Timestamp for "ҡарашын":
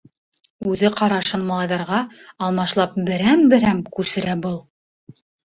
1.01-1.43